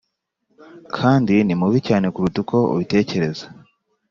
kandi 0.95 1.35
ni 1.45 1.53
mubi 1.59 1.79
cyane 1.87 2.05
kuruta 2.13 2.37
uko 2.43 2.57
ubitekereza 2.73 3.45